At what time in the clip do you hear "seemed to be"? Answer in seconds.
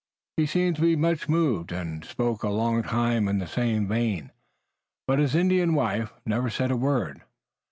0.47-0.95